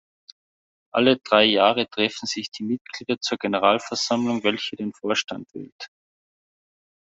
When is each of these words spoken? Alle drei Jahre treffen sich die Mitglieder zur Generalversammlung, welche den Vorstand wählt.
Alle 0.91 1.17
drei 1.19 1.45
Jahre 1.45 1.87
treffen 1.87 2.25
sich 2.25 2.49
die 2.49 2.63
Mitglieder 2.63 3.19
zur 3.19 3.37
Generalversammlung, 3.37 4.43
welche 4.43 4.75
den 4.75 4.93
Vorstand 4.93 5.47
wählt. 5.53 5.91